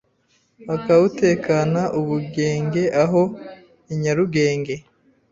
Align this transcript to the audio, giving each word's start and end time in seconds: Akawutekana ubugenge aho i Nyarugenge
Akawutekana 0.75 1.81
ubugenge 1.99 2.83
aho 3.03 3.21
i 3.93 3.95
Nyarugenge 4.01 4.75